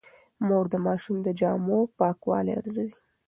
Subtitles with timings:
[0.47, 2.93] مور د ماشوم د جامو پاکوالی ارزوي.